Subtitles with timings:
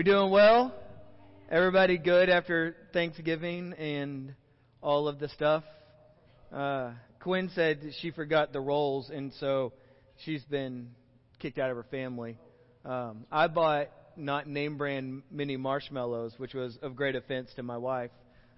[0.00, 0.74] We doing well?
[1.50, 4.34] Everybody good after Thanksgiving and
[4.82, 5.62] all of the stuff?
[6.50, 9.74] Uh, Quinn said she forgot the rolls, and so
[10.24, 10.92] she's been
[11.38, 12.38] kicked out of her family.
[12.82, 17.76] Um, I bought not name brand mini marshmallows, which was of great offense to my
[17.76, 18.10] wife.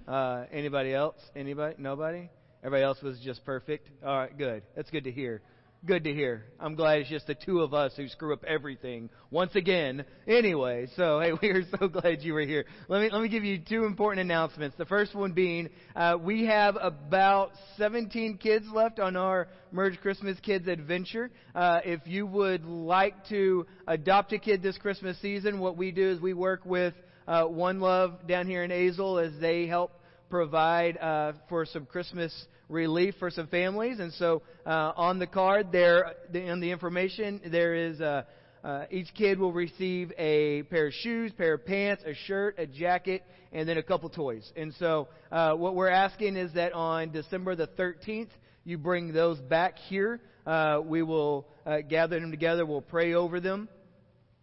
[0.06, 1.16] Uh, anybody else?
[1.34, 1.74] Anybody?
[1.76, 2.30] Nobody?
[2.62, 3.90] Everybody else was just perfect.
[4.06, 4.62] All right, good.
[4.76, 5.42] That's good to hear.
[5.84, 6.44] Good to hear.
[6.60, 10.04] I'm glad it's just the two of us who screw up everything once again.
[10.28, 12.66] Anyway, so hey, we are so glad you were here.
[12.86, 14.76] Let me let me give you two important announcements.
[14.78, 20.38] The first one being uh, we have about 17 kids left on our Merge Christmas
[20.38, 21.32] Kids Adventure.
[21.52, 26.10] Uh, if you would like to adopt a kid this Christmas season, what we do
[26.10, 26.94] is we work with
[27.26, 29.90] uh, One Love down here in Azle as they help
[30.30, 32.32] provide uh, for some Christmas
[32.72, 34.00] relief for some families.
[34.00, 38.24] And so uh, on the card there, in the information, there is uh,
[38.64, 42.66] uh, each kid will receive a pair of shoes, pair of pants, a shirt, a
[42.66, 44.50] jacket, and then a couple toys.
[44.56, 48.30] And so uh, what we're asking is that on December the 13th,
[48.64, 50.20] you bring those back here.
[50.46, 52.64] Uh, we will uh, gather them together.
[52.64, 53.68] We'll pray over them.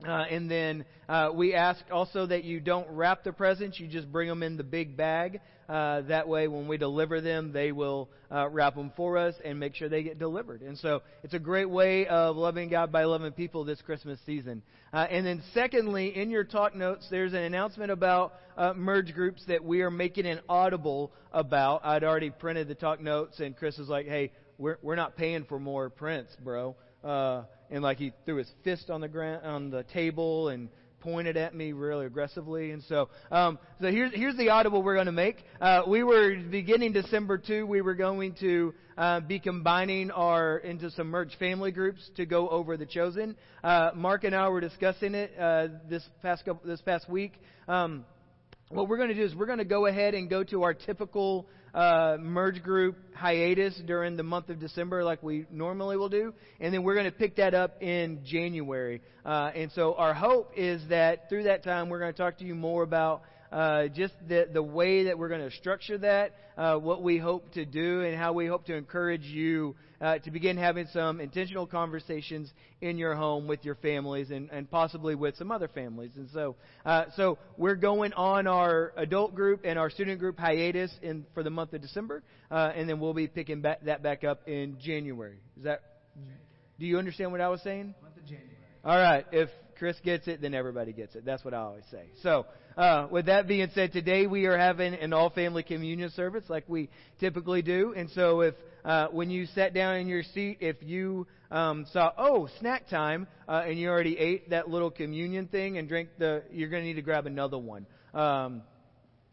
[0.08, 4.10] Uh, and then uh, we ask also that you don't wrap the presents, you just
[4.10, 5.42] bring them in the big bag.
[5.68, 9.60] Uh, that way, when we deliver them, they will uh, wrap them for us and
[9.60, 10.62] make sure they get delivered.
[10.62, 14.64] And so it's a great way of loving God by loving people this Christmas season.
[14.92, 19.44] Uh, and then, secondly, in your talk notes, there's an announcement about uh, merge groups
[19.48, 21.86] that we are making an audible about.
[21.86, 25.44] I'd already printed the talk notes, and Chris was like, hey, we're, we're not paying
[25.44, 26.76] for more prints, bro.
[27.70, 30.70] And like he threw his fist on the ground, on the table and
[31.02, 32.72] pointed at me really aggressively.
[32.72, 35.38] And so, um, so here's, here's the audible we're going to make.
[35.62, 40.92] Uh, we were beginning December 2, we were going to uh, be combining our into
[40.92, 43.36] some merged family groups to go over the chosen.
[43.64, 47.34] Uh, Mark and I were discussing it uh, this past couple, this past week.
[47.68, 48.06] Um,
[48.70, 50.74] what we're going to do is we're going to go ahead and go to our
[50.74, 56.34] typical uh, merge group hiatus during the month of December, like we normally will do,
[56.60, 59.02] and then we're going to pick that up in January.
[59.26, 62.46] Uh, and so our hope is that through that time, we're going to talk to
[62.46, 66.76] you more about uh, just the the way that we're going to structure that, uh,
[66.78, 70.58] what we hope to do, and how we hope to encourage you uh, to begin
[70.58, 72.52] having some intentional conversations
[72.82, 76.12] in your home with your families and, and possibly with some other families.
[76.16, 76.56] And so,
[76.86, 81.44] uh, so we're going on our adult group and our student group hiatus in for
[81.44, 84.78] the month of December, uh, and then we'll be picking back, that back up in
[84.80, 85.38] January.
[85.58, 85.82] Is that?
[86.80, 87.94] Do you understand what I was saying?
[88.02, 88.56] Month of January.
[88.86, 89.26] All right.
[89.34, 89.50] If
[89.80, 91.26] Chris gets it, then everybody gets it.
[91.26, 92.04] That's what I always say.
[92.22, 92.46] So,
[92.78, 96.90] uh, with that being said, today we are having an all-family communion service like we
[97.20, 97.94] typically do.
[97.96, 102.12] And so, if uh, when you sat down in your seat, if you um, saw,
[102.18, 106.44] oh, snack time, uh, and you already ate that little communion thing and drank the,
[106.52, 107.86] you're going to need to grab another one.
[108.14, 108.64] Um,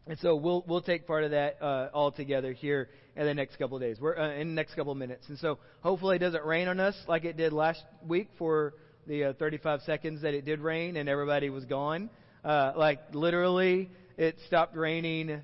[0.07, 3.57] and so we'll we'll take part of that uh, all together here in the next
[3.57, 3.97] couple of days.
[3.99, 6.79] We're uh, in the next couple of minutes, and so hopefully it doesn't rain on
[6.79, 8.73] us like it did last week for
[9.07, 12.09] the uh, 35 seconds that it did rain and everybody was gone.
[12.43, 15.41] Uh, like literally, it stopped raining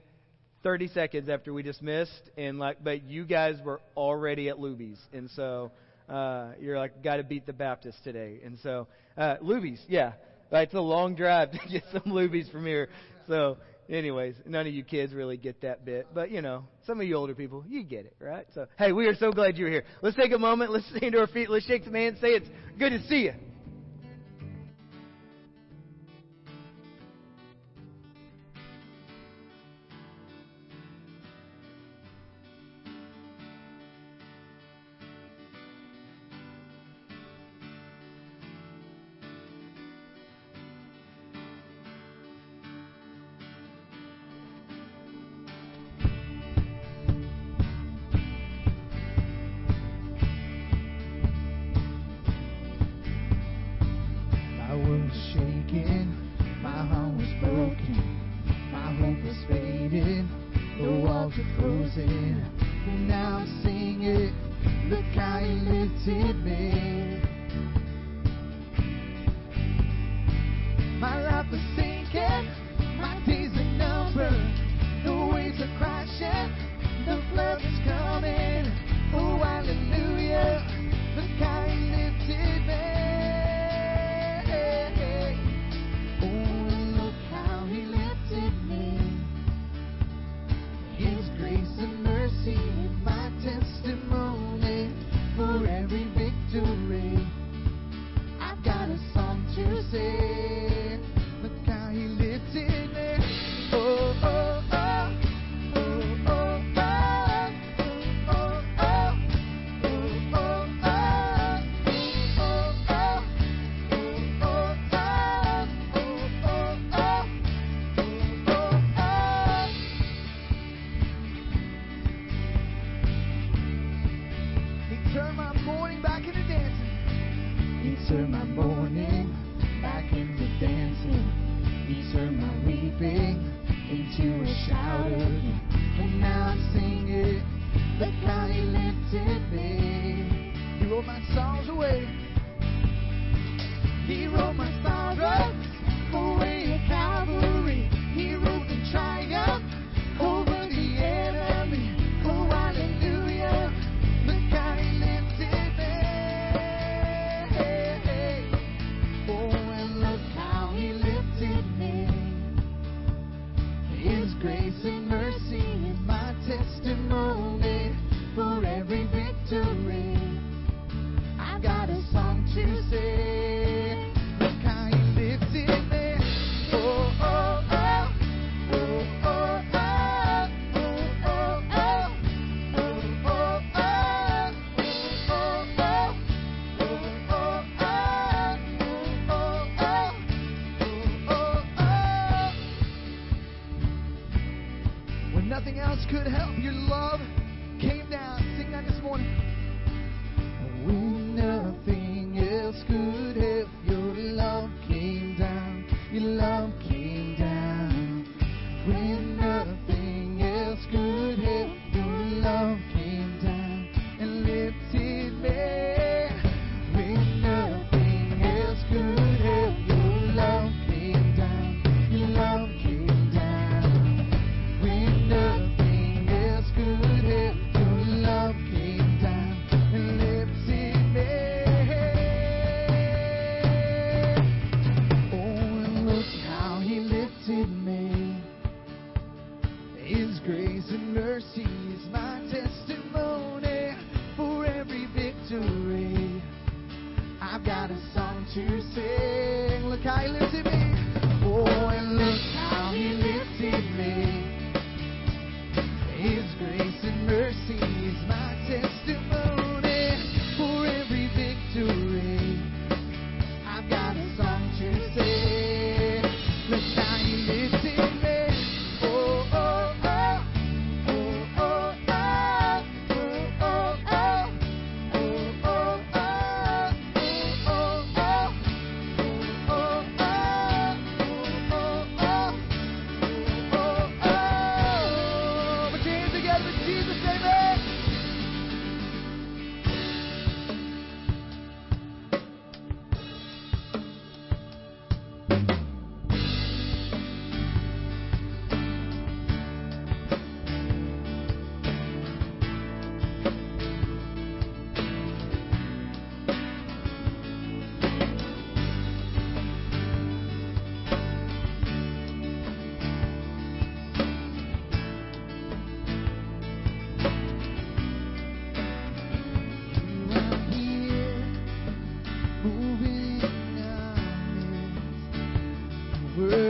[0.63, 5.29] 30 seconds after we dismissed, and like, but you guys were already at Luby's, and
[5.31, 5.71] so
[6.07, 8.87] uh, you're like, got to beat the Baptist today, and so
[9.17, 10.13] uh, Luby's, yeah,
[10.51, 12.87] like, it's a long drive to get some Luby's from here,
[13.27, 13.57] so
[13.89, 17.15] anyways, none of you kids really get that bit, but you know, some of you
[17.15, 18.45] older people, you get it, right?
[18.55, 19.83] So, hey, we are so glad you're here.
[20.01, 20.71] Let's take a moment.
[20.71, 21.49] Let's stand to our feet.
[21.49, 22.21] Let's shake some hands.
[22.21, 22.47] Say it's
[22.79, 23.33] good to see you.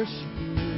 [0.04, 0.73] worship you.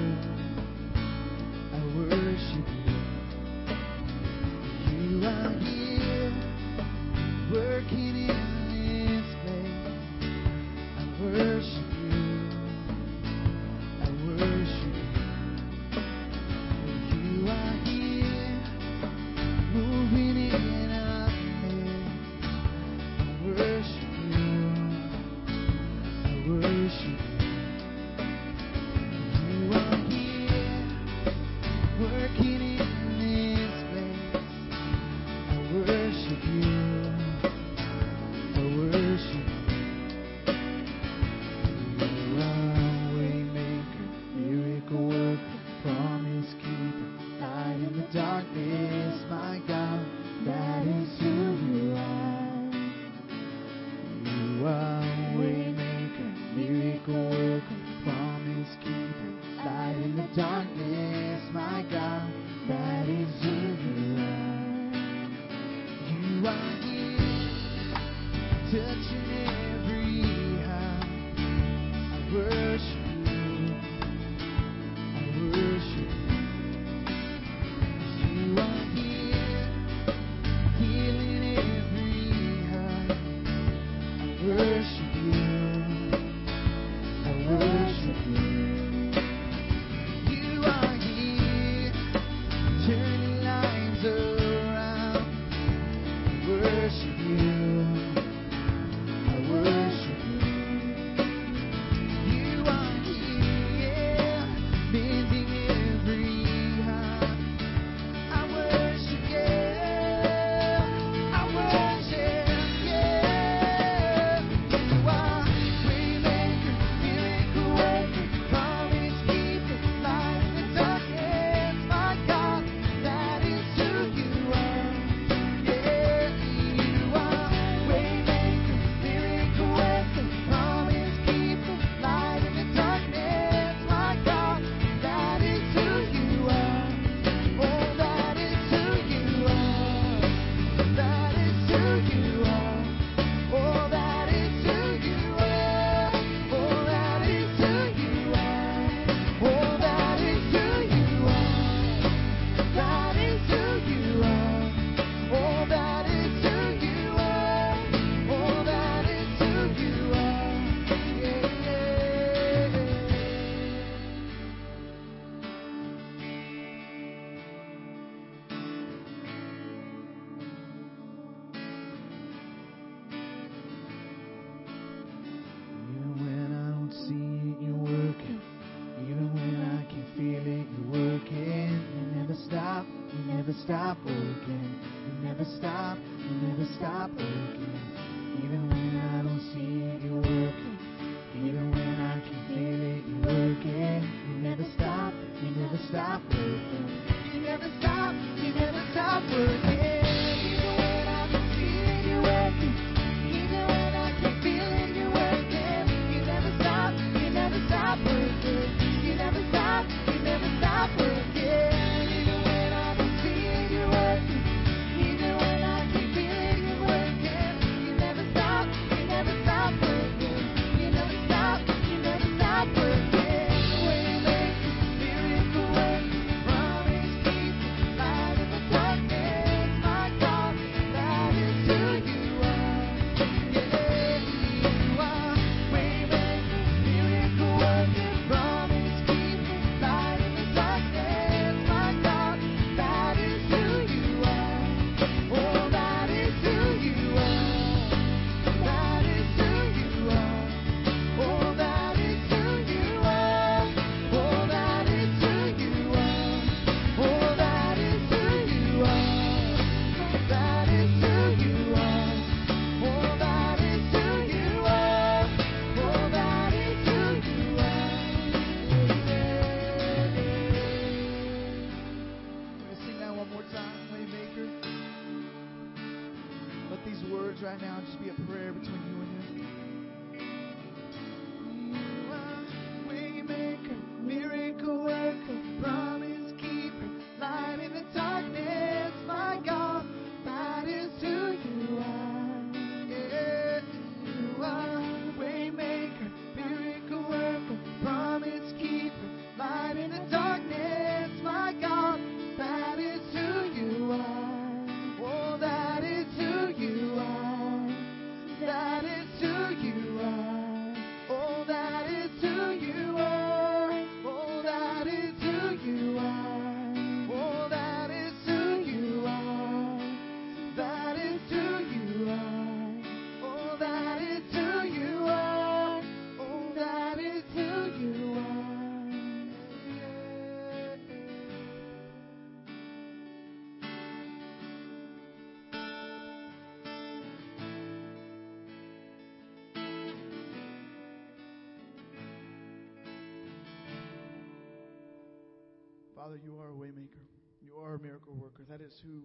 [346.05, 347.01] Father, you are a waymaker.
[347.41, 348.45] You are a miracle worker.
[348.47, 349.01] That is who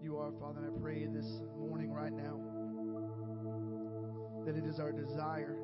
[0.00, 0.60] you are, Father.
[0.60, 2.38] And I pray this morning right now
[4.46, 5.56] that it is our desire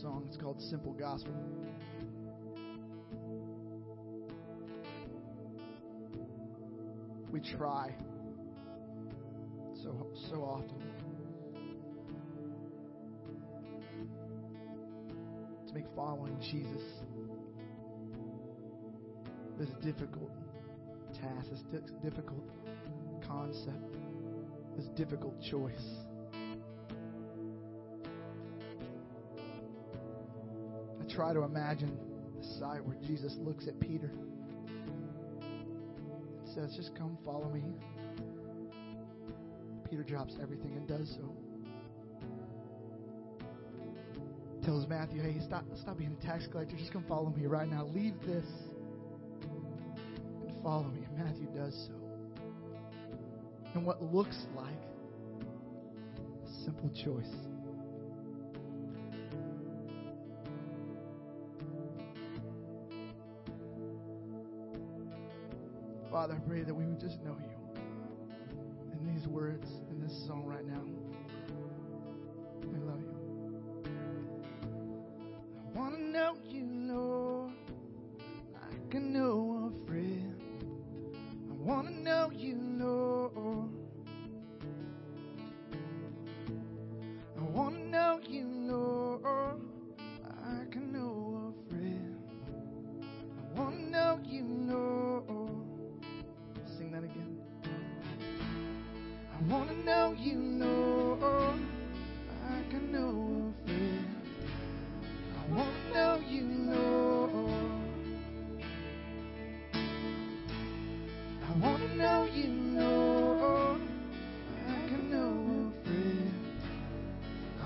[0.00, 0.24] song.
[0.28, 1.34] It's called Simple Gospel.
[7.30, 7.94] We try
[9.82, 10.80] so so often
[15.68, 16.82] to make following Jesus
[19.58, 20.30] this difficult
[21.12, 22.48] task, this difficult
[23.26, 23.96] concept,
[24.76, 26.09] this difficult choice.
[31.20, 31.98] try to imagine
[32.34, 34.10] the sight where Jesus looks at Peter
[35.42, 37.62] and says, Just come follow me.
[39.90, 41.36] Peter drops everything and does so.
[44.64, 46.74] Tells Matthew, hey, stop, stop being a tax collector.
[46.78, 47.84] Just come follow me right now.
[47.84, 48.46] Leave this
[50.48, 51.02] and follow me.
[51.04, 51.92] And Matthew does so.
[53.74, 54.72] And what looks like
[56.46, 57.49] a simple choice
[66.30, 67.59] Father, I pray that we would just know you.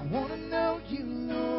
[0.04, 1.53] I wanna know you, Lord.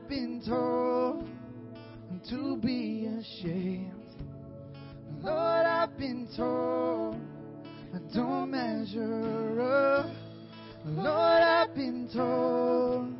[0.00, 1.28] I've been told
[2.30, 3.92] to be ashamed.
[5.20, 7.16] Lord, I've been told
[7.92, 10.06] I don't measure up.
[10.84, 11.08] Lord,
[11.42, 13.12] I've been told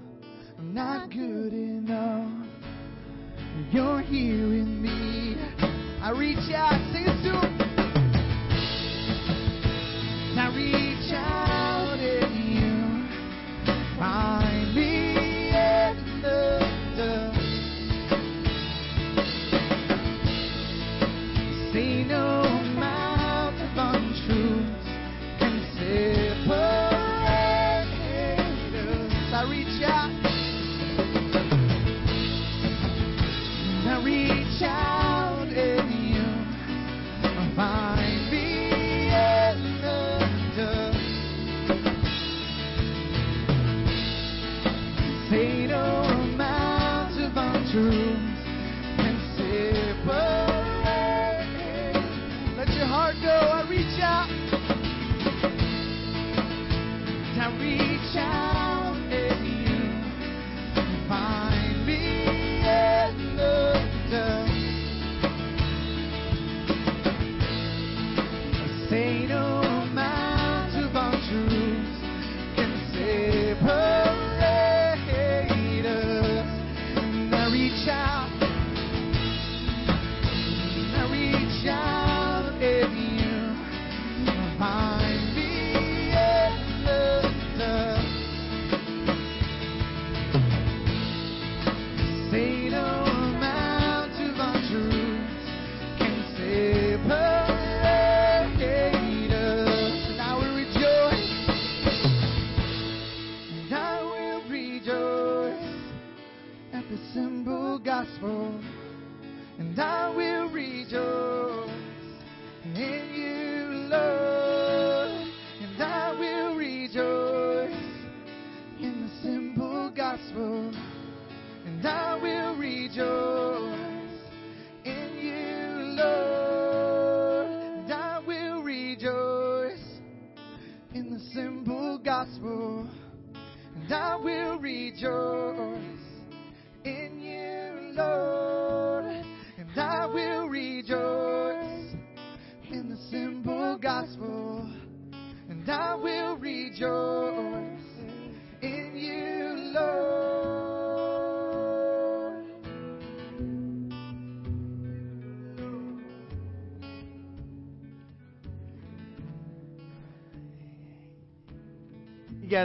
[0.56, 2.46] I'm not good enough.
[3.72, 5.36] You're hearing me.
[6.00, 6.80] I reach out,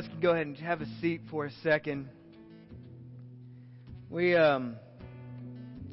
[0.01, 2.09] guys can go ahead and have a seat for a second.
[4.09, 4.75] We, um,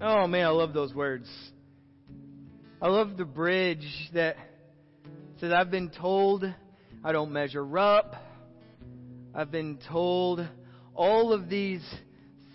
[0.00, 1.28] oh man, I love those words.
[2.80, 3.84] I love the bridge
[4.14, 4.36] that
[5.38, 6.46] says, I've been told
[7.04, 8.14] I don't measure up.
[9.34, 10.48] I've been told
[10.94, 11.84] all of these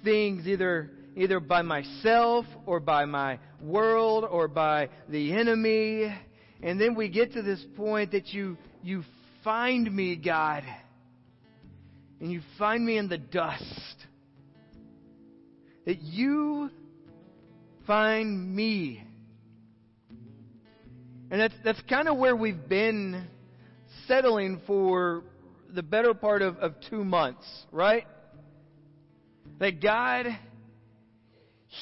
[0.03, 6.11] things either either by myself or by my world or by the enemy.
[6.63, 9.03] And then we get to this point that you you
[9.43, 10.63] find me, God.
[12.25, 13.95] And you find me in the dust.
[15.85, 16.71] That you
[17.85, 19.03] find me.
[21.29, 23.27] And that's that's kind of where we've been
[24.07, 25.21] settling for
[25.69, 28.07] the better part of, of two months, right?
[29.59, 30.25] That God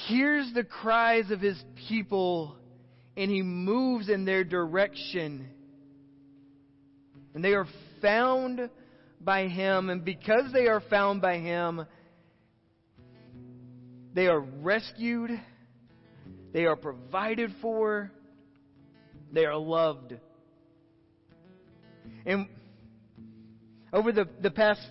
[0.10, 2.58] hears the cries of his people
[3.16, 5.48] and he moves in their direction.
[7.34, 7.68] And they are
[8.02, 8.70] found
[9.24, 11.86] by him, and because they are found by him,
[14.14, 15.32] they are rescued,
[16.54, 18.12] they are provided for,
[19.32, 20.16] they are loved.
[22.26, 22.48] And
[23.92, 24.82] over the, the past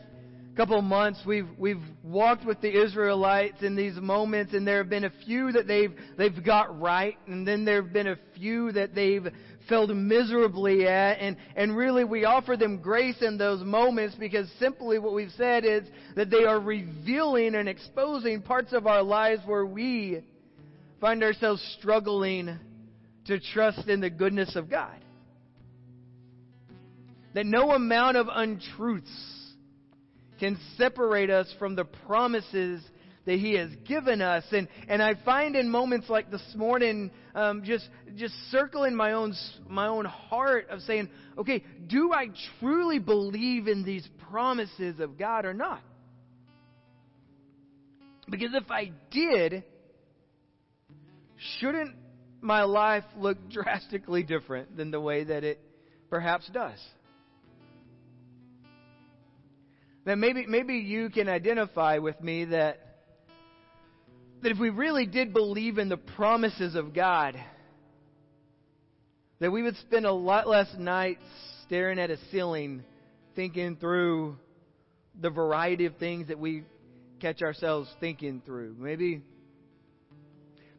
[0.57, 4.91] couple of months, we've we've walked with the Israelites in these moments, and there have
[4.91, 8.73] been a few that they've they've got right, and then there have been a few
[8.73, 9.27] that they've
[9.69, 14.99] failed miserably at, and and really we offer them grace in those moments because simply
[14.99, 15.85] what we've said is
[16.17, 20.23] that they are revealing and exposing parts of our lives where we
[21.01, 22.59] find ourselves struggling
[23.27, 24.99] to trust in the goodness of God.
[27.35, 29.11] That no amount of untruths
[30.39, 32.83] can separate us from the promises
[33.27, 34.45] that He has given us.
[34.53, 39.35] And, and I find in moments like this morning, um, just, just circling my own,
[39.69, 41.09] my own heart of saying,
[41.39, 42.29] okay, do I
[42.61, 45.81] truly believe in these promises of God or not?
[48.29, 49.65] Because if I did,
[51.59, 51.95] shouldn't
[52.41, 55.61] my life look drastically different than the way that it
[56.11, 56.79] perhaps does?
[60.05, 62.81] That maybe maybe you can identify with me that
[64.43, 67.37] that if we really did believe in the promises of God,
[69.39, 71.23] that we would spend a lot less nights
[71.65, 72.83] staring at a ceiling
[73.37, 74.37] thinking through
[75.21, 76.65] the variety of things that we
[77.21, 78.75] catch ourselves thinking through.
[78.79, 79.23] Maybe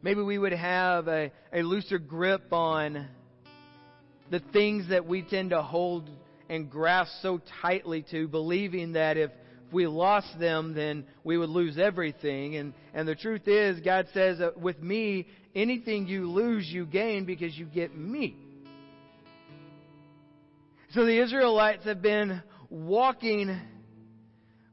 [0.02, 3.08] maybe we would have a, a looser grip on
[4.30, 6.10] the things that we tend to hold
[6.50, 9.30] and grasp so tightly to, believing that if
[9.74, 12.56] we lost them, then we would lose everything.
[12.56, 17.56] And, and the truth is, God says, with me, anything you lose, you gain because
[17.58, 18.36] you get me.
[20.92, 23.60] So the Israelites have been walking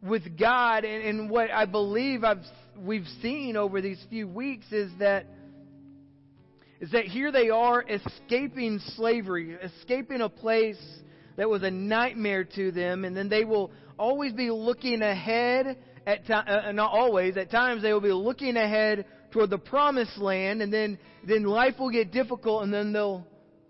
[0.04, 2.44] with God, and, and what I believe I've,
[2.78, 5.26] we've seen over these few weeks is that
[6.80, 10.82] is that here they are escaping slavery, escaping a place
[11.38, 16.26] that was a nightmare to them, and then they will always be looking ahead at
[16.26, 20.62] time, uh, not always, at times they will be looking ahead toward the promised land,
[20.62, 23.26] and then then life will get difficult, and then they'll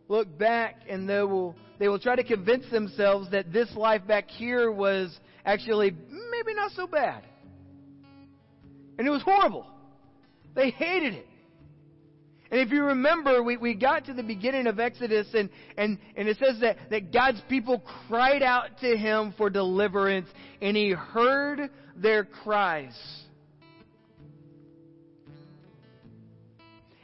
[0.08, 4.30] look back and they will they will try to convince themselves that this life back
[4.30, 5.16] here was
[5.46, 7.24] actually maybe not so bad.
[8.98, 9.66] And it was horrible.
[10.56, 11.28] They hated it.
[12.52, 16.28] And if you remember, we, we got to the beginning of Exodus, and, and, and
[16.28, 20.28] it says that, that God's people cried out to him for deliverance,
[20.62, 22.94] and he heard their cries.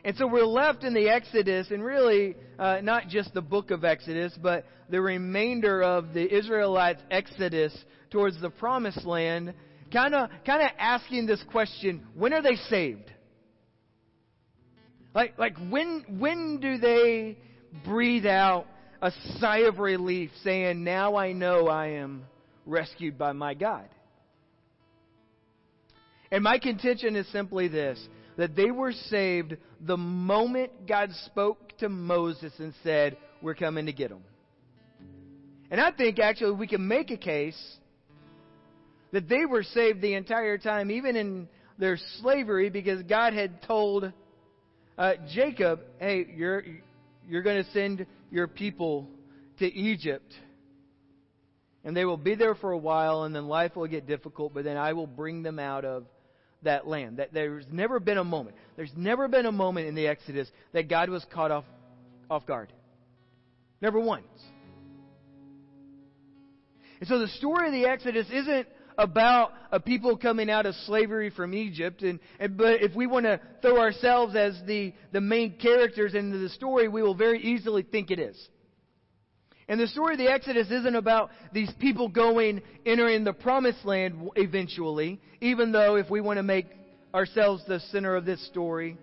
[0.03, 3.85] And so we're left in the Exodus, and really uh, not just the book of
[3.85, 7.73] Exodus, but the remainder of the Israelites' Exodus
[8.09, 9.53] towards the promised land,
[9.93, 13.11] kind of kind of asking this question: When are they saved?
[15.17, 17.39] Like, like when, when do they
[17.83, 18.67] breathe out
[19.01, 22.25] a sigh of relief saying, Now I know I am
[22.67, 23.89] rescued by my God?
[26.29, 27.99] And my contention is simply this
[28.37, 33.93] that they were saved the moment God spoke to Moses and said, We're coming to
[33.93, 34.21] get them.
[35.71, 37.59] And I think actually we can make a case
[39.11, 41.47] that they were saved the entire time, even in
[41.79, 44.13] their slavery, because God had told
[44.97, 46.63] uh, Jacob, hey, you're,
[47.27, 49.07] you're going to send your people
[49.59, 50.33] to Egypt.
[51.83, 54.63] And they will be there for a while, and then life will get difficult, but
[54.63, 56.05] then I will bring them out of
[56.63, 57.17] that land.
[57.17, 58.55] That there's never been a moment.
[58.75, 61.65] There's never been a moment in the Exodus that God was caught off
[62.29, 62.73] off guard.
[63.81, 64.25] Never once.
[66.99, 71.29] And so the story of the Exodus isn't about a people coming out of slavery
[71.29, 72.01] from Egypt.
[72.01, 76.37] And, and but if we want to throw ourselves as the, the main characters into
[76.39, 78.37] the story, we will very easily think it is.
[79.69, 84.29] And the story of the Exodus isn't about these people going, entering the promised land
[84.35, 86.67] eventually, even though if we want to make
[87.13, 88.97] ourselves the center of this story,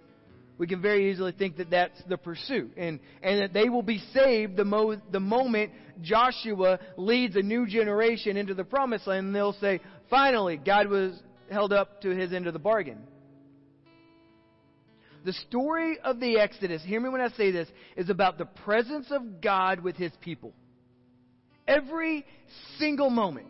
[0.57, 2.73] we can very easily think that that's the pursuit.
[2.77, 7.67] And, and that they will be saved the, mo- the moment Joshua leads a new
[7.67, 9.27] generation into the promised land.
[9.27, 9.81] And they'll say,
[10.11, 12.99] finally, God was held up to his end of the bargain.
[15.25, 19.07] The story of the Exodus, hear me when I say this, is about the presence
[19.11, 20.53] of God with his people.
[21.67, 22.27] Every
[22.79, 23.49] single moment.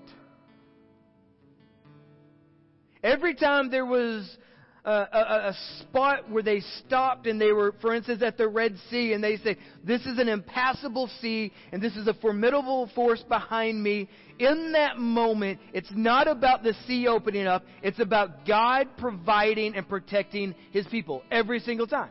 [3.02, 4.36] Every time there was
[4.84, 8.76] a, a, a, spot where they stopped and they were, for instance, at the Red
[8.90, 13.22] Sea, and they say, This is an impassable sea, and this is a formidable force
[13.22, 14.08] behind me.
[14.38, 19.88] In that moment, it's not about the sea opening up, it's about God providing and
[19.88, 22.10] protecting His people every single time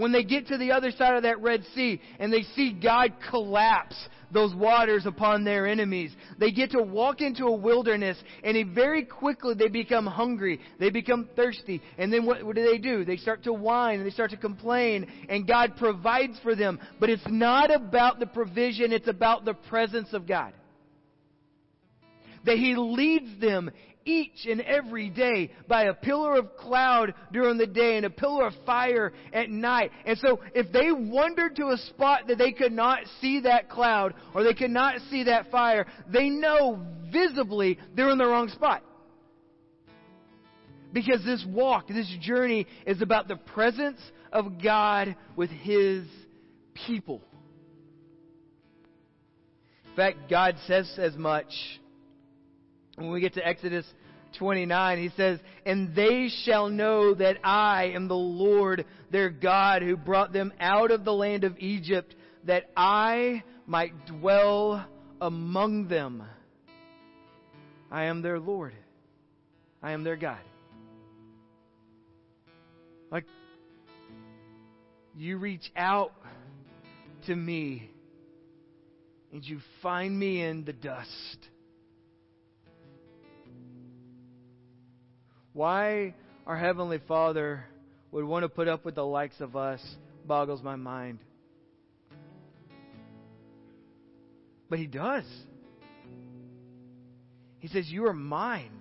[0.00, 3.12] when they get to the other side of that Red Sea and they see God
[3.28, 3.94] collapse
[4.32, 6.10] those waters upon their enemies.
[6.38, 10.58] They get to walk into a wilderness and very quickly they become hungry.
[10.78, 11.82] They become thirsty.
[11.98, 13.04] And then what, what do they do?
[13.04, 16.80] They start to whine and they start to complain and God provides for them.
[16.98, 20.54] But it's not about the provision, it's about the presence of God.
[22.46, 23.70] That He leads them
[24.10, 28.46] each and every day by a pillar of cloud during the day and a pillar
[28.46, 29.90] of fire at night.
[30.04, 34.14] And so if they wandered to a spot that they could not see that cloud
[34.34, 38.82] or they could not see that fire, they know visibly they're in the wrong spot.
[40.92, 44.00] Because this walk, this journey is about the presence
[44.32, 46.04] of God with His
[46.86, 47.22] people.
[49.90, 51.52] In fact, God says as much
[52.96, 53.86] when we get to Exodus
[54.34, 54.98] 29.
[54.98, 60.32] He says, And they shall know that I am the Lord their God who brought
[60.32, 62.14] them out of the land of Egypt,
[62.44, 64.86] that I might dwell
[65.20, 66.22] among them.
[67.90, 68.74] I am their Lord.
[69.82, 70.38] I am their God.
[73.10, 73.24] Like,
[75.16, 76.12] you reach out
[77.26, 77.90] to me
[79.32, 81.38] and you find me in the dust.
[85.52, 86.14] Why
[86.46, 87.64] our Heavenly Father
[88.12, 89.80] would want to put up with the likes of us
[90.24, 91.18] boggles my mind.
[94.68, 95.24] But He does.
[97.58, 98.72] He says, You are mine.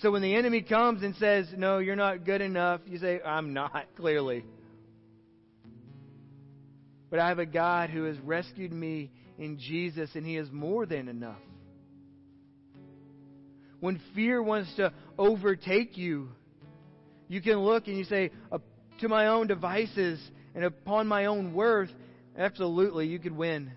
[0.00, 3.54] So when the enemy comes and says, No, you're not good enough, you say, I'm
[3.54, 4.44] not, clearly.
[7.08, 10.86] But I have a God who has rescued me in Jesus, and He is more
[10.86, 11.38] than enough.
[13.80, 16.28] When fear wants to overtake you,
[17.28, 18.30] you can look and you say,
[19.00, 20.20] To my own devices
[20.54, 21.90] and upon my own worth,
[22.36, 23.72] absolutely, you could win.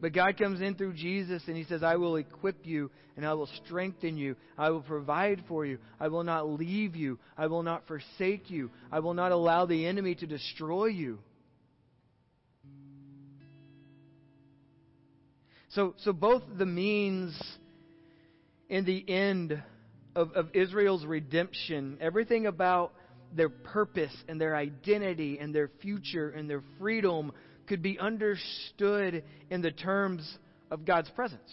[0.00, 3.34] But God comes in through Jesus and He says, I will equip you and I
[3.34, 4.36] will strengthen you.
[4.56, 5.78] I will provide for you.
[5.98, 7.18] I will not leave you.
[7.36, 8.70] I will not forsake you.
[8.92, 11.18] I will not allow the enemy to destroy you.
[15.70, 17.40] So, so both the means
[18.70, 19.62] and the end
[20.16, 22.92] of, of Israel's redemption, everything about
[23.34, 27.32] their purpose and their identity and their future and their freedom
[27.66, 30.38] could be understood in the terms
[30.70, 31.50] of God's presence.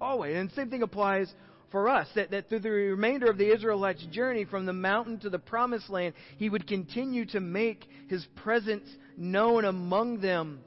[0.00, 0.36] Always.
[0.36, 1.32] And the same thing applies
[1.70, 5.30] for us that, that through the remainder of the Israelites' journey from the mountain to
[5.30, 10.60] the promised land, he would continue to make his presence known among them.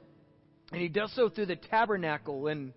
[0.74, 2.48] And he does so through the tabernacle.
[2.48, 2.72] And,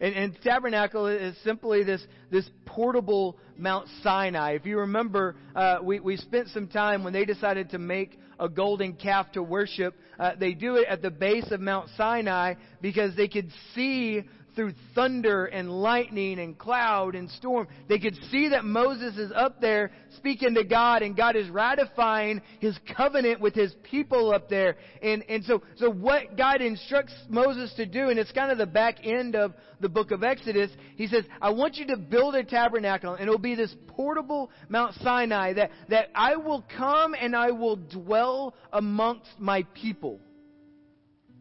[0.00, 2.00] and, and tabernacle is simply this,
[2.30, 4.52] this portable Mount Sinai.
[4.52, 8.48] If you remember, uh, we, we spent some time when they decided to make a
[8.48, 9.96] golden calf to worship.
[10.20, 14.22] Uh, they do it at the base of Mount Sinai because they could see
[14.56, 17.68] through thunder and lightning and cloud and storm.
[17.88, 22.40] They could see that Moses is up there speaking to God and God is ratifying
[22.58, 24.76] his covenant with his people up there.
[25.02, 28.66] And, and so, so what God instructs Moses to do, and it's kind of the
[28.66, 32.42] back end of the book of Exodus, he says, I want you to build a
[32.42, 37.50] tabernacle and it'll be this portable Mount Sinai that, that I will come and I
[37.50, 40.18] will dwell amongst my people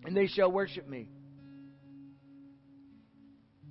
[0.03, 1.07] and they shall worship me.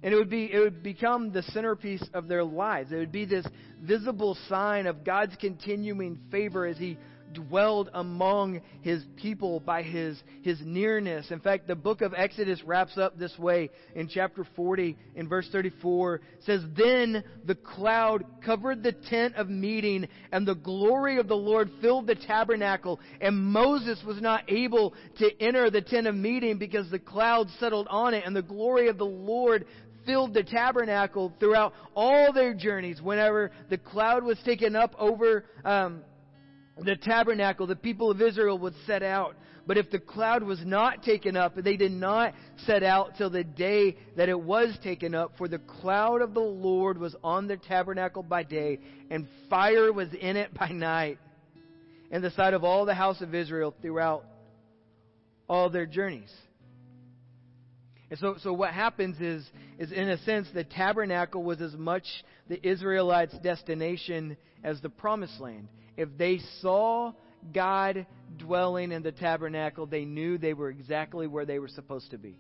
[0.05, 2.93] And it would be it would become the centerpiece of their lives.
[2.93, 3.47] It would be this
[3.81, 6.99] visible sign of God's continuing favor as he
[7.35, 11.31] dwelled among his people by his, his nearness.
[11.31, 15.49] In fact, the book of Exodus wraps up this way in chapter 40 in verse
[15.53, 21.37] 34 says, Then the cloud covered the tent of meeting and the glory of the
[21.37, 26.59] Lord filled the tabernacle and Moses was not able to enter the tent of meeting
[26.59, 29.67] because the cloud settled on it and the glory of the Lord
[30.07, 33.01] filled the tabernacle throughout all their journeys.
[33.01, 36.03] Whenever the cloud was taken up over um,
[36.79, 39.37] the tabernacle, the people of Israel would set out.
[39.67, 42.35] But if the cloud was not taken up, they did not
[42.67, 45.33] set out till the day that it was taken up.
[45.39, 48.79] For the cloud of the Lord was on the tabernacle by day,
[49.11, 51.19] and fire was in it by night,
[52.11, 54.25] in the sight of all the house of Israel throughout
[55.49, 56.33] all their journeys.
[58.11, 59.49] And so, so what happens is,
[59.79, 62.05] is in a sense, the tabernacle was as much
[62.49, 65.69] the Israelites' destination as the promised land.
[65.97, 67.13] If they saw
[67.53, 72.19] God dwelling in the tabernacle, they knew they were exactly where they were supposed to
[72.19, 72.37] be.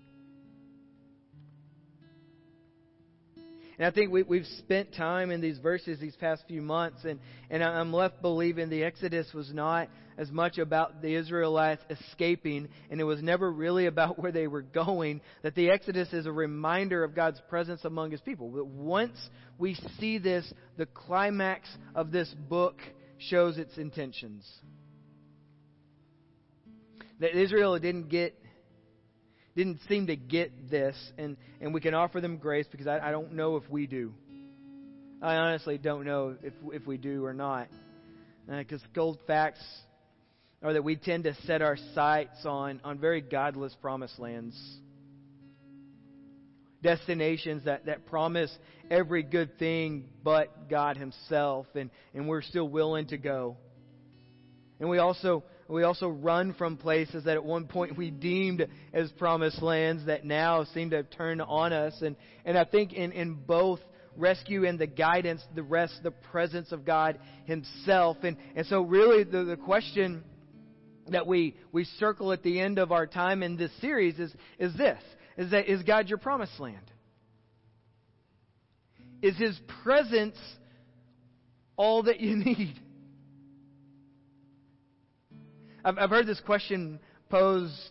[3.78, 7.18] And I think we, we've spent time in these verses these past few months, and,
[7.50, 13.00] and I'm left believing the Exodus was not as much about the Israelites escaping, and
[13.00, 15.20] it was never really about where they were going.
[15.42, 18.48] That the Exodus is a reminder of God's presence among His people.
[18.48, 19.18] But once
[19.58, 22.76] we see this, the climax of this book
[23.18, 24.48] shows its intentions.
[27.20, 28.38] That Israel didn't get
[29.56, 33.10] didn't seem to get this, and, and we can offer them grace because I, I
[33.10, 34.12] don't know if we do.
[35.22, 37.68] I honestly don't know if, if we do or not.
[38.46, 39.64] Because uh, cold facts
[40.62, 44.54] are that we tend to set our sights on, on very godless promised lands.
[46.82, 48.54] Destinations that, that promise
[48.90, 53.56] every good thing but God Himself, and, and we're still willing to go.
[54.80, 59.10] And we also we also run from places that at one point we deemed as
[59.12, 61.94] promised lands that now seem to have turned on us.
[62.02, 63.80] And, and I think in, in both
[64.16, 68.18] rescue and the guidance, the rest, the presence of God Himself.
[68.22, 70.22] And, and so really the, the question
[71.08, 74.76] that we, we circle at the end of our time in this series is, is
[74.76, 75.00] this,
[75.36, 76.90] is that, is God your promised land?
[79.22, 80.36] Is His presence
[81.76, 82.74] all that you need?
[85.84, 87.90] I've, I've heard this question posed,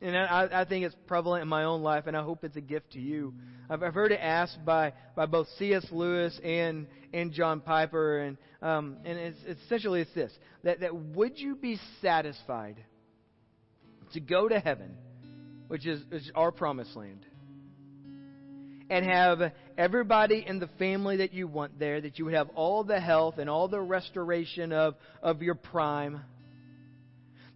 [0.00, 2.60] and I, I think it's prevalent in my own life, and I hope it's a
[2.60, 3.34] gift to you.
[3.70, 5.86] I've, I've heard it asked by, by both C.S.
[5.92, 10.32] Lewis and, and John Piper, and, um, and it's, essentially it's this
[10.64, 12.84] that, that would you be satisfied
[14.14, 14.96] to go to heaven,
[15.68, 17.24] which is, is our promised land?
[18.90, 22.84] and have everybody in the family that you want there, that you would have all
[22.84, 26.22] the health and all the restoration of, of your prime,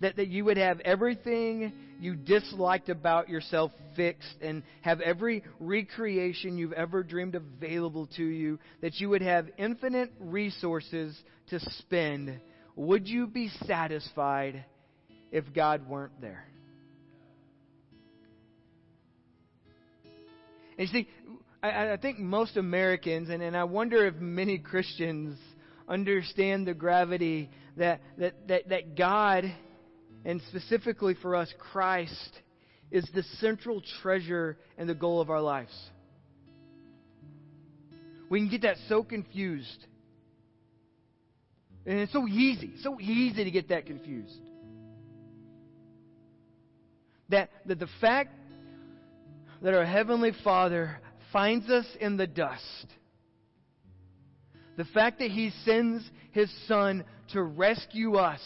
[0.02, 6.58] that, that you would have everything you disliked about yourself fixed and have every recreation
[6.58, 11.16] you've ever dreamed available to you, that you would have infinite resources
[11.50, 12.40] to spend,
[12.74, 14.64] would you be satisfied
[15.30, 16.44] if God weren't there?
[20.76, 21.08] And you see,
[21.62, 25.38] I, I think most Americans, and, and I wonder if many Christians
[25.88, 29.52] understand the gravity that, that, that, that God
[30.24, 32.30] and specifically for us, Christ
[32.90, 35.72] is the central treasure and the goal of our lives.
[38.28, 39.86] We can get that so confused.
[41.84, 44.38] And it's so easy, so easy to get that confused.
[47.30, 48.34] That, that the fact
[49.62, 50.98] that our Heavenly Father
[51.32, 52.86] finds us in the dust,
[54.76, 58.40] the fact that He sends His Son to rescue us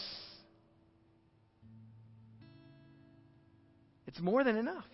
[4.07, 4.85] It's more than enough.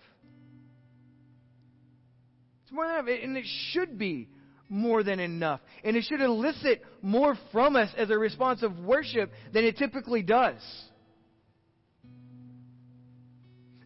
[2.64, 3.22] It's more than enough.
[3.22, 4.28] And it should be
[4.68, 5.60] more than enough.
[5.84, 10.22] And it should elicit more from us as a response of worship than it typically
[10.22, 10.60] does.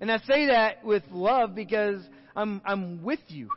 [0.00, 2.00] And I say that with love because
[2.34, 3.48] I'm, I'm with you.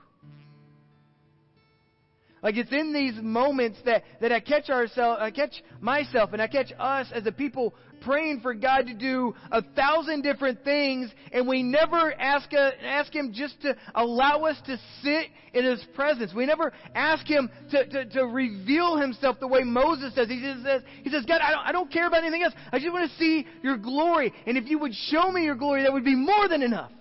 [2.44, 6.48] Like it's in these moments that, that I catch ourselves, I catch myself and I
[6.48, 11.48] catch us as a people praying for God to do a thousand different things and
[11.48, 15.86] we never ask, a, uh, ask Him just to allow us to sit in His
[15.94, 16.34] presence.
[16.34, 20.28] We never ask Him to, to, to reveal Himself the way Moses does.
[20.28, 22.56] He just says, He says, God, I don't, I don't care about anything else.
[22.72, 24.34] I just want to see your glory.
[24.48, 26.92] And if you would show me your glory, that would be more than enough.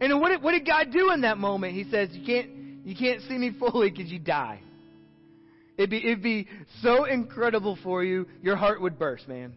[0.00, 1.74] And what did, what did God do in that moment?
[1.74, 4.60] He says, you can't, you can't see me fully because you die.
[5.76, 6.46] It'd be, it'd be
[6.82, 9.54] so incredible for you, your heart would burst, man.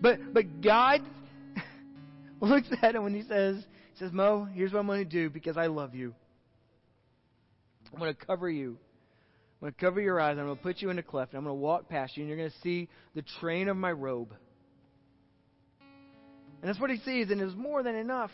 [0.00, 1.00] But, but God
[2.40, 3.64] looks at him when he says,
[3.94, 6.14] he says, Mo, here's what I'm going to do because I love you.
[7.92, 8.76] I'm going to cover you.
[9.54, 10.36] I'm going to cover your eyes.
[10.38, 11.32] I'm going to put you in a cleft.
[11.32, 13.90] I'm going to walk past you, and you're going to see the train of my
[13.90, 14.34] robe.
[16.60, 18.30] And that's what he sees, and it's more than enough.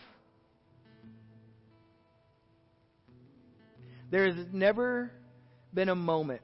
[4.13, 5.11] There has never
[5.73, 6.43] been a moment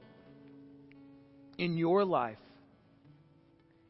[1.59, 2.39] in your life,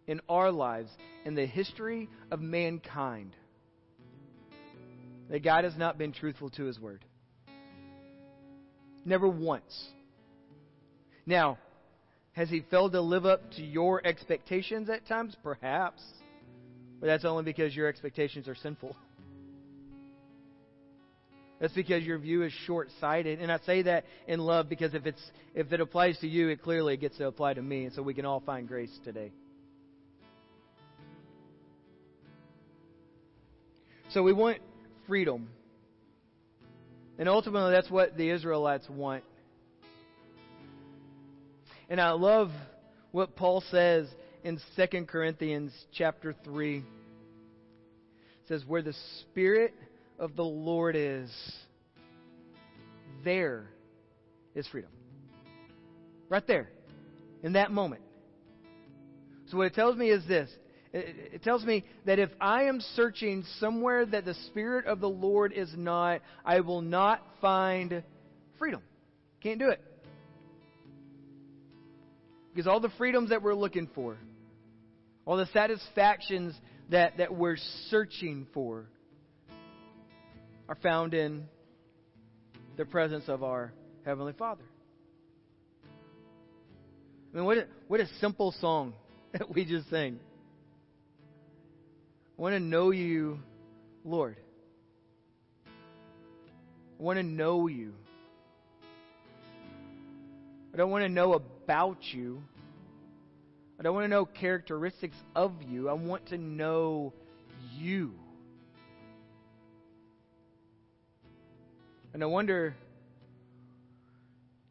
[0.05, 0.91] in our lives,
[1.23, 3.38] in the history of mankind,
[5.30, 7.05] that God has not been truthful to His Word.
[9.05, 9.88] Never once.
[11.25, 11.57] Now,
[12.34, 15.38] has He failed to live up to your expectations at times?
[15.41, 16.03] Perhaps.
[16.99, 18.97] But that's only because your expectations are sinful.
[21.60, 23.39] That's because your view is short-sighted.
[23.39, 25.22] And I say that in love because if it's
[25.53, 28.14] if it applies to you, it clearly gets to apply to me, and so we
[28.14, 29.32] can all find grace today.
[34.12, 34.60] So we want
[35.05, 35.49] freedom.
[37.20, 39.24] And ultimately that's what the Israelites want.
[41.89, 42.51] And I love
[43.12, 44.07] what Paul says
[44.43, 46.78] in 2 Corinthians chapter 3.
[46.78, 46.84] It
[48.47, 49.74] says where the spirit
[50.20, 51.32] of the Lord is,
[53.24, 53.70] there
[54.53, 54.91] is freedom.
[56.28, 56.70] Right there,
[57.41, 58.01] in that moment.
[59.47, 60.49] So, what it tells me is this
[60.93, 65.53] it, tells me that if I am searching somewhere that the Spirit of the Lord
[65.53, 68.03] is not, I will not find
[68.57, 68.82] freedom.
[69.41, 69.82] Can't do it.
[72.53, 74.17] Because all the freedoms that we're looking for,
[75.26, 76.55] all the satisfactions
[76.89, 77.57] that, that we're
[77.89, 78.88] searching for,
[80.70, 81.45] are found in
[82.78, 83.74] the presence of our
[84.05, 84.63] Heavenly Father.
[87.34, 88.93] I mean, what a, what a simple song
[89.34, 90.20] that we just sang.
[92.38, 93.39] I want to know you,
[94.05, 94.38] Lord.
[95.65, 97.93] I want to know you.
[100.72, 102.43] I don't want to know about you.
[103.80, 105.89] I don't want to know characteristics of you.
[105.89, 107.13] I want to know
[107.76, 108.13] you.
[112.14, 112.76] And I wonder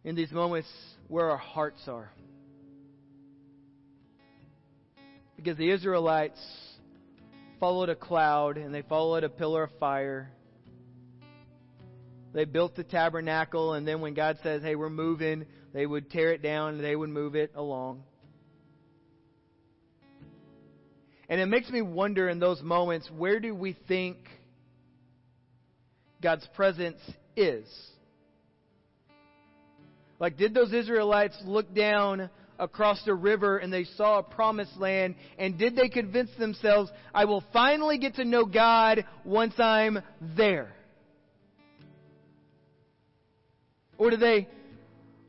[0.04, 0.68] in these moments
[1.06, 2.10] where our hearts are.
[5.36, 6.40] Because the Israelites
[7.60, 10.30] followed a cloud and they followed a pillar of fire.
[12.34, 16.32] They built the tabernacle, and then when God says, Hey, we're moving, they would tear
[16.32, 18.02] it down and they would move it along.
[21.28, 24.16] And it makes me wonder in those moments where do we think
[26.22, 26.98] God's presence
[27.38, 27.66] is?
[30.18, 32.28] Like, did those Israelites look down
[32.58, 35.14] across the river and they saw a promised land?
[35.38, 40.00] And did they convince themselves, I will finally get to know God once I'm
[40.36, 40.72] there?
[43.96, 44.48] Or do they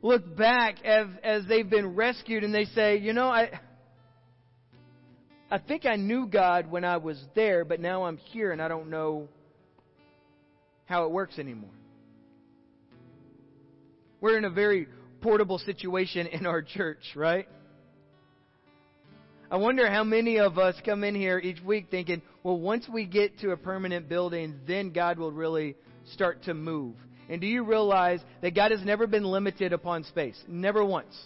[0.02, 3.60] look back as, as they've been rescued and they say, you know, I,
[5.50, 8.68] I think I knew God when I was there, but now I'm here and I
[8.68, 9.28] don't know
[10.86, 11.70] how it works anymore.
[14.20, 14.86] We're in a very
[15.20, 17.48] portable situation in our church, right?
[19.50, 23.04] I wonder how many of us come in here each week thinking, well, once we
[23.04, 25.74] get to a permanent building, then God will really
[26.12, 26.94] start to move.
[27.28, 30.40] And do you realize that God has never been limited upon space?
[30.46, 31.16] Never once.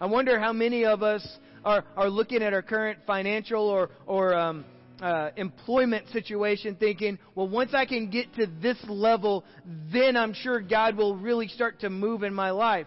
[0.00, 1.26] I wonder how many of us
[1.64, 4.64] are, are looking at our current financial or, or um,
[5.00, 9.44] uh, employment situation thinking, well, once I can get to this level,
[9.92, 12.86] then I'm sure God will really start to move in my life.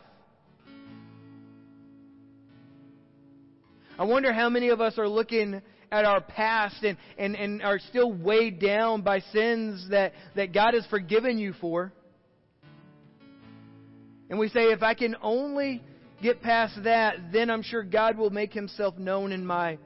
[3.98, 7.80] I wonder how many of us are looking at our past and, and, and are
[7.80, 11.92] still weighed down by sins that, that God has forgiven you for.
[14.30, 15.84] And we say, if I can only
[16.22, 19.78] get past that, then I'm sure God will make himself known in my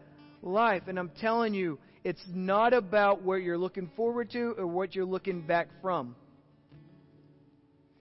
[0.43, 0.83] life.
[0.87, 5.05] And I'm telling you, it's not about what you're looking forward to or what you're
[5.05, 6.15] looking back from.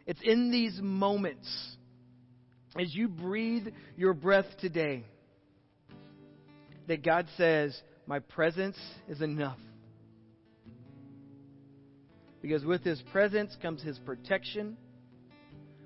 [0.07, 1.49] It's in these moments,
[2.79, 5.05] as you breathe your breath today,
[6.87, 7.75] that God says,
[8.07, 8.77] My presence
[9.09, 9.57] is enough.
[12.43, 14.77] Because with His presence comes His protection,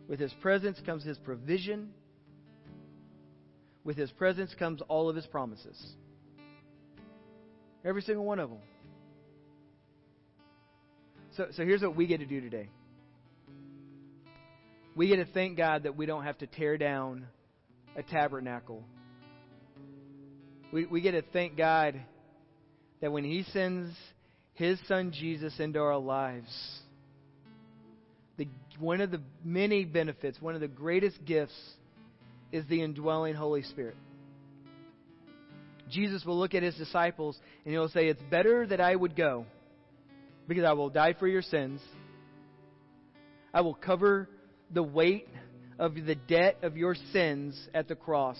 [0.09, 1.91] with His presence comes His provision,
[3.85, 5.81] with His presence comes all of His promises.
[7.85, 8.59] Every single one of them.
[11.37, 12.69] So, so here's what we get to do today.
[14.97, 17.27] We get to thank God that we don't have to tear down
[17.97, 18.83] a tabernacle.
[20.73, 22.01] We, we get to thank God
[23.01, 23.95] that when He sends
[24.55, 26.51] His Son Jesus into our lives,
[28.37, 28.49] the,
[28.81, 31.55] one of the many benefits, one of the greatest gifts,
[32.51, 33.97] is the indwelling Holy Spirit.
[35.91, 39.47] Jesus will look at his disciples and he'll say, It's better that I would go
[40.47, 41.81] because I will die for your sins.
[43.53, 44.29] I will cover
[44.71, 45.29] the weight
[45.79, 48.39] of the debt of your sins at the cross.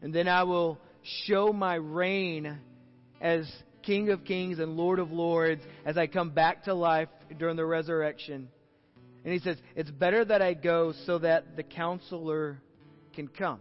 [0.00, 0.78] And then I will
[1.26, 2.58] show my reign
[3.20, 3.50] as
[3.82, 7.08] King of Kings and Lord of Lords as I come back to life
[7.38, 8.48] during the resurrection.
[9.24, 12.60] And he says, It's better that I go so that the counselor
[13.14, 13.60] can come.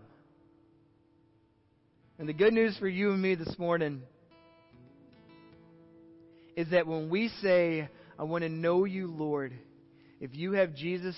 [2.21, 4.03] And the good news for you and me this morning
[6.55, 9.51] is that when we say, I want to know you, Lord,
[10.19, 11.15] if you have Jesus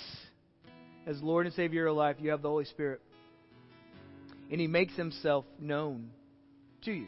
[1.05, 3.01] as Lord and Savior of your life, you have the Holy Spirit.
[4.49, 6.11] And He makes Himself known
[6.85, 7.07] to you.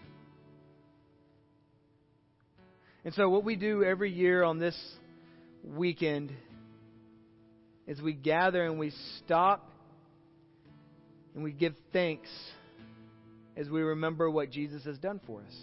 [3.05, 4.77] And so, what we do every year on this
[5.63, 6.33] weekend
[7.87, 8.91] is we gather and we
[9.23, 9.71] stop
[11.33, 12.27] and we give thanks
[13.57, 15.55] as we remember what Jesus has done for us.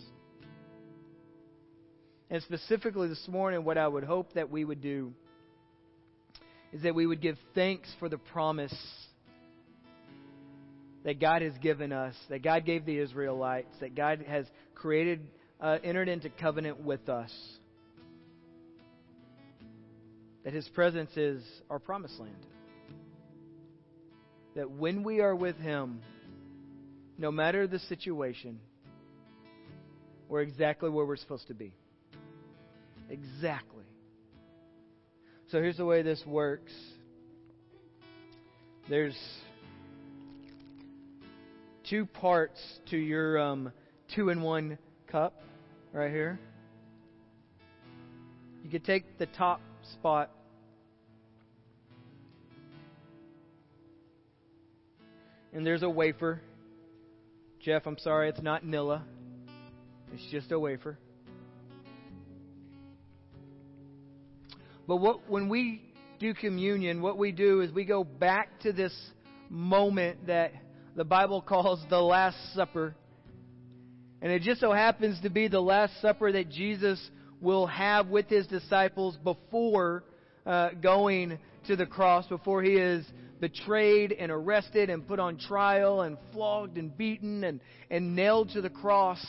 [2.30, 5.12] And specifically this morning, what I would hope that we would do
[6.72, 8.74] is that we would give thanks for the promise
[11.04, 15.20] that God has given us, that God gave the Israelites, that God has created,
[15.60, 17.30] uh, entered into covenant with us,
[20.44, 22.46] that His presence is our promised land.
[24.54, 26.00] That when we are with Him,
[27.22, 28.58] no matter the situation,
[30.28, 31.72] we're exactly where we're supposed to be.
[33.08, 33.84] Exactly.
[35.52, 36.72] So here's the way this works.
[38.90, 39.16] There's
[41.88, 42.60] two parts
[42.90, 43.70] to your um,
[44.16, 45.40] two in one cup
[45.92, 46.40] right here.
[48.64, 49.60] You could take the top
[49.92, 50.28] spot.
[55.52, 56.40] And there's a wafer.
[57.62, 59.02] Jeff, I'm sorry, it's not Nilla.
[60.12, 60.98] It's just a wafer.
[64.88, 65.80] But what when we
[66.18, 68.92] do communion, what we do is we go back to this
[69.48, 70.52] moment that
[70.96, 72.96] the Bible calls the Last Supper.
[74.20, 77.00] And it just so happens to be the Last Supper that Jesus
[77.40, 80.02] will have with his disciples before
[80.44, 81.38] uh, going
[81.68, 83.06] to the cross, before he is
[83.42, 88.60] betrayed and arrested and put on trial and flogged and beaten and, and nailed to
[88.60, 89.20] the cross.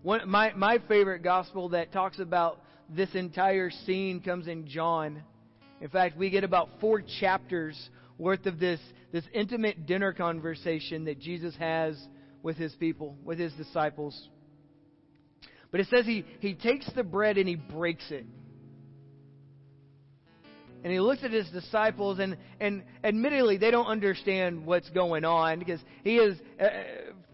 [0.00, 5.22] One, my, my favorite gospel that talks about this entire scene comes in John.
[5.82, 7.78] In fact, we get about four chapters
[8.16, 8.80] worth of this,
[9.12, 12.00] this intimate dinner conversation that Jesus has
[12.42, 14.30] with his people, with his disciples.
[15.70, 18.24] But it says he, he takes the bread and he breaks it.
[20.84, 25.60] And he looks at his disciples, and, and admittedly, they don't understand what's going on
[25.60, 26.66] because he is, uh,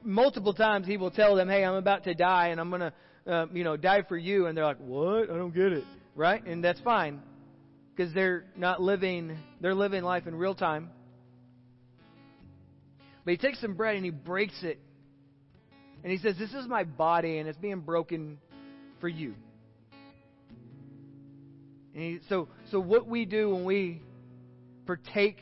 [0.03, 2.93] multiple times, he will tell them, Hey, I'm about to die, and I'm going to
[3.29, 4.47] uh, you know, die for you.
[4.47, 5.31] And they're like, what?
[5.31, 5.85] I don't get it.
[6.17, 6.45] Right?
[6.45, 7.21] And that's fine
[7.95, 10.91] because they're not living, they're living life in real time.
[13.25, 14.81] But he takes some bread and he breaks it.
[16.03, 18.39] And he says, This is my body and it's being broken
[19.01, 19.35] for you.
[21.99, 24.01] He, so, so what we do when we
[24.87, 25.39] partake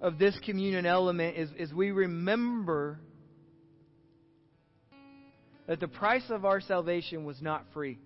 [0.00, 2.98] of this communion element is, is we remember
[5.68, 8.00] that the price of our salvation was not free,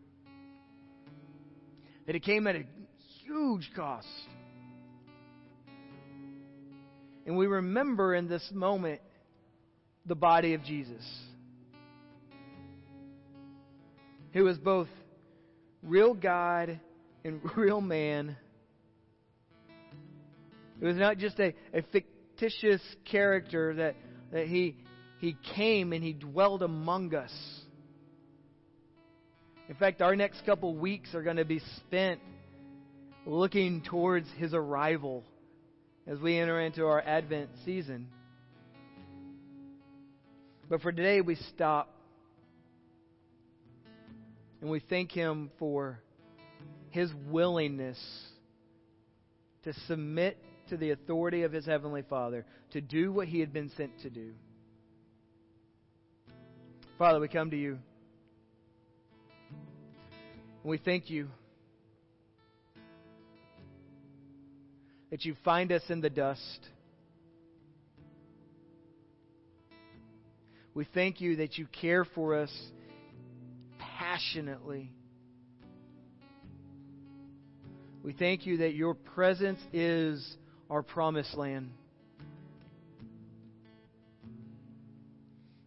[2.07, 2.65] that it came at a
[3.23, 4.07] huge cost.
[7.25, 9.01] And we remember in this moment
[10.05, 11.03] the body of Jesus,
[14.35, 14.89] who is both
[15.83, 16.81] real God
[17.25, 18.37] and real man.
[20.81, 23.97] It was not just a, a fictitious character that,
[24.33, 24.77] that he,
[25.19, 27.33] he came and He dwelled among us.
[29.69, 32.21] In fact, our next couple weeks are going to be spent
[33.25, 35.25] looking towards His arrival
[36.07, 38.09] as we enter into our Advent season.
[40.69, 41.91] But for today, we stop
[44.61, 46.01] and we thank Him for
[46.95, 47.99] His willingness
[49.65, 50.39] to submit
[50.69, 54.11] to the authority of His Heavenly Father, to do what He had been sent to
[54.11, 54.31] do.
[56.97, 57.81] Father, we come to you.
[60.63, 61.31] We thank you
[65.11, 66.61] that you find us in the dust.
[70.75, 72.57] We thank you that you care for us
[73.99, 74.93] passionately.
[78.05, 80.37] We thank you that your presence is
[80.69, 81.71] our promised land.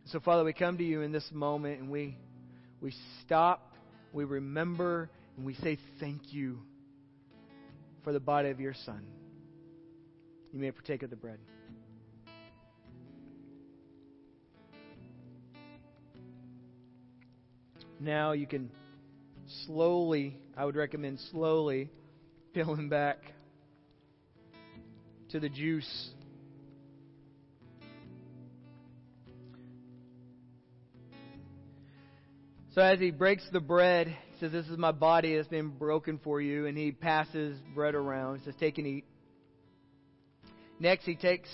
[0.05, 2.15] So, Father, we come to you in this moment and we,
[2.79, 2.93] we
[3.25, 3.73] stop,
[4.13, 6.59] we remember, and we say thank you
[8.03, 9.01] for the body of your Son.
[10.53, 11.39] You may partake of the bread.
[17.99, 18.69] Now you can
[19.65, 21.89] slowly, I would recommend slowly,
[22.57, 23.19] peeling back
[25.29, 26.09] to the juice
[32.73, 36.19] So as he breaks the bread, he says, This is my body that's been broken
[36.23, 36.65] for you.
[36.65, 38.39] And he passes bread around.
[38.39, 39.05] He says, Take and eat.
[40.79, 41.49] Next, he takes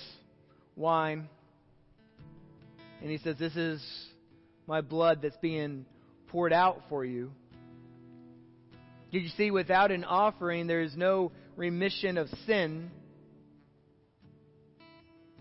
[0.78, 1.28] wine.
[3.01, 3.82] And he says, This is
[4.68, 5.86] my blood that's being
[6.28, 7.32] poured out for you.
[9.14, 12.89] Did you see, without an offering, there is no remission of sin.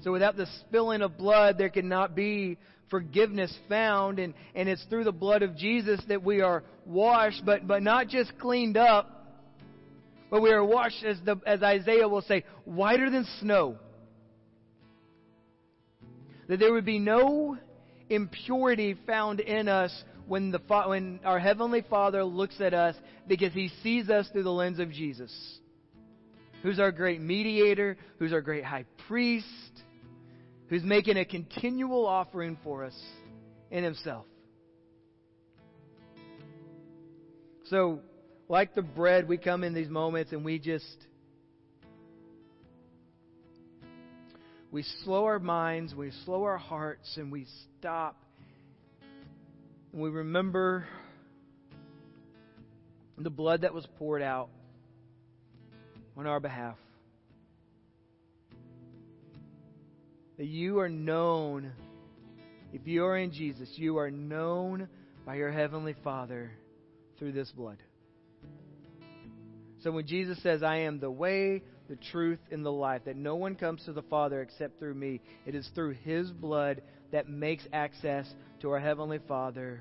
[0.02, 2.58] So without the spilling of blood, there cannot be
[2.90, 7.66] forgiveness found, and, and it's through the blood of Jesus that we are washed, but,
[7.66, 9.40] but not just cleaned up,
[10.30, 13.78] but we are washed, as, the, as Isaiah will say, whiter than snow.
[16.46, 17.56] That there would be no
[18.10, 22.96] impurity found in us when, the, when our Heavenly Father looks at us
[23.26, 25.32] because He sees us through the lens of Jesus,
[26.62, 29.46] who's our great mediator, who's our great high priest,
[30.68, 32.98] who's making a continual offering for us
[33.70, 34.26] in himself.
[37.66, 38.00] So,
[38.48, 40.96] like the bread, we come in these moments and we just
[44.70, 47.46] we slow our minds, we slow our hearts, and we
[47.78, 48.24] stop.
[49.94, 50.86] We remember
[53.18, 54.48] the blood that was poured out
[56.16, 56.76] on our behalf.
[60.38, 61.72] That you are known,
[62.72, 64.88] if you are in Jesus, you are known
[65.26, 66.50] by your Heavenly Father
[67.18, 67.76] through this blood.
[69.82, 73.36] So when Jesus says, I am the way, the truth, and the life, that no
[73.36, 76.80] one comes to the Father except through me, it is through His blood
[77.10, 78.26] that makes access
[78.62, 79.80] to our Heavenly Father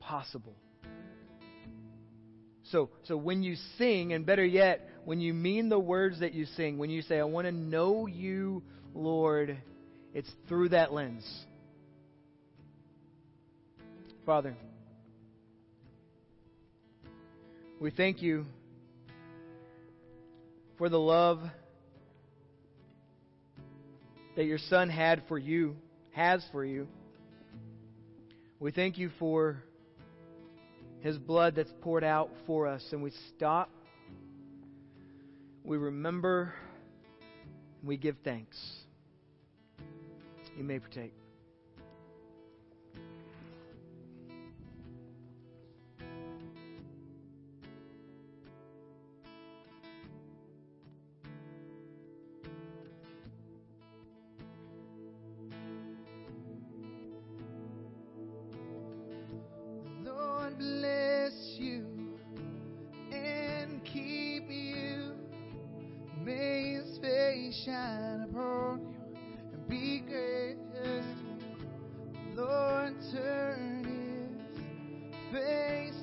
[0.00, 0.56] possible.
[2.64, 6.46] So, so when you sing, and better yet, when you mean the words that you
[6.56, 8.62] sing, when you say, I want to know you,
[8.94, 9.58] Lord,
[10.14, 11.26] it's through that lens.
[14.24, 14.56] Father,
[17.78, 18.46] we thank you
[20.78, 21.40] for the love
[24.36, 25.76] that your Son had for you,
[26.12, 26.88] has for you.
[28.60, 29.62] We thank you for
[31.00, 33.70] his blood that's poured out for us, and we stop,
[35.62, 36.52] we remember,
[37.84, 38.58] we give thanks.
[40.56, 41.17] You may partake.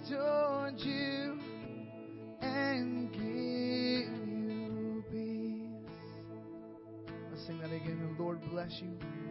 [0.08, 0.72] Favor
[9.00, 9.25] be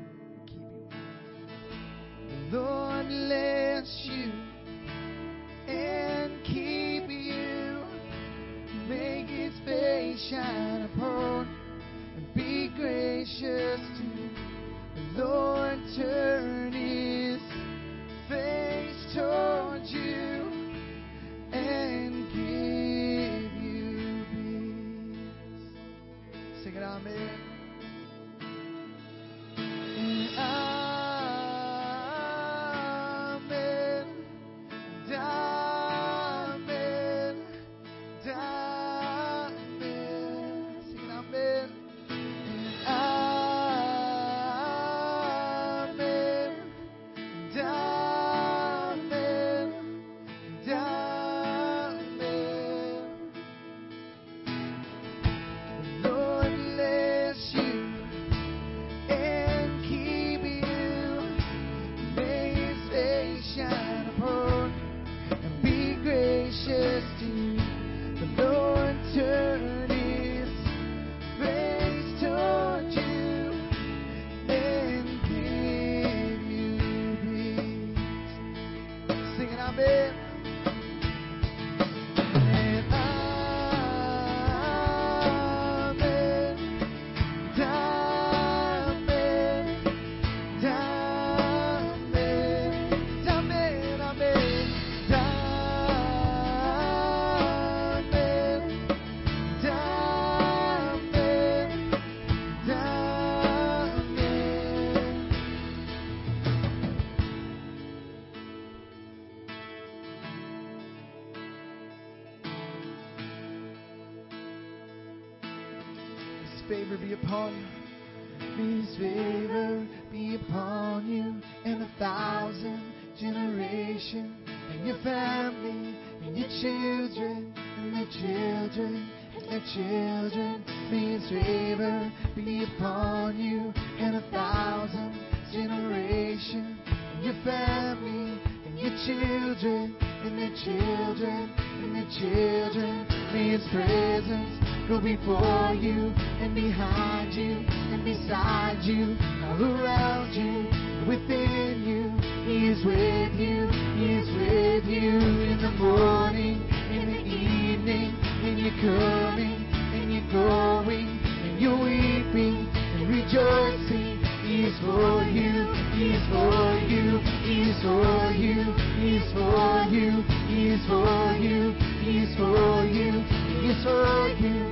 [117.35, 118.81] upon you.
[118.81, 124.33] His favor be upon you and a thousand generations
[124.71, 130.65] and your family and your children and their children and their children.
[130.91, 135.19] May his favor be upon you and a thousand
[135.53, 143.07] generations and your family and your children and their children and their children.
[143.33, 146.13] May his presence go before you
[146.45, 149.17] and behind you and beside you,
[149.49, 150.69] all around you,
[151.09, 152.13] within you.
[152.45, 153.65] He is with you,
[153.97, 156.61] He is with you in the morning,
[156.93, 158.13] in the evening,
[158.45, 159.65] in your coming,
[159.97, 161.09] in your going,
[161.49, 164.21] in your weeping and rejoicing.
[164.45, 165.65] He is for you,
[165.97, 168.69] He is for you, He is for you,
[169.01, 170.23] He is for you,
[170.53, 171.73] He is for you,
[172.05, 173.13] He is for you,
[173.49, 174.64] He is for you.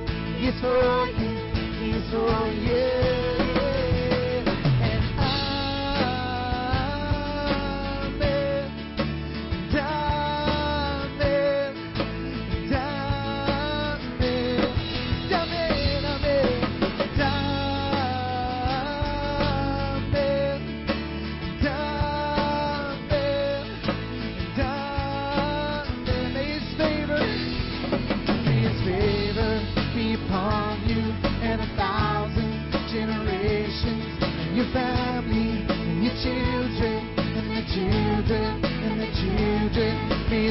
[0.43, 2.03] He is